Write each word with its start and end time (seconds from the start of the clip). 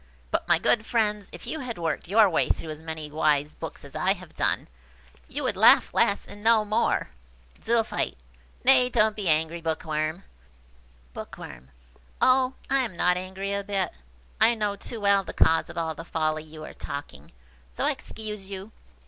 But, 0.31 0.47
my 0.47 0.57
good 0.57 0.83
friends, 0.83 1.29
if 1.31 1.45
you 1.45 1.59
had 1.59 1.77
worked 1.77 2.07
your 2.07 2.27
way 2.27 2.49
through 2.49 2.71
as 2.71 2.81
many 2.81 3.11
wise 3.11 3.53
books 3.53 3.85
as 3.85 3.95
I 3.95 4.13
have 4.13 4.33
done, 4.33 4.67
you 5.27 5.43
would 5.43 5.55
laugh 5.55 5.93
less 5.93 6.25
and 6.27 6.41
know 6.43 6.65
more." 6.65 7.11
Zoophyte. 7.61 8.17
"Nay, 8.63 8.89
don't 8.89 9.15
be 9.15 9.29
angry, 9.29 9.61
Bookworm." 9.61 10.23
Bookworm. 11.13 11.69
"Oh, 12.19 12.55
I 12.67 12.79
am 12.79 12.97
not 12.97 13.15
angry 13.15 13.53
a 13.53 13.63
bit. 13.63 13.91
I 14.39 14.55
know 14.55 14.75
too 14.75 14.99
well 14.99 15.23
the 15.23 15.33
cause 15.33 15.69
of 15.69 15.77
all 15.77 15.93
the 15.93 16.03
folly 16.03 16.41
you 16.41 16.63
are 16.65 16.73
talking, 16.73 17.31
so 17.71 17.85
I 17.85 17.91
excuse 17.91 18.49
you. 18.49 18.71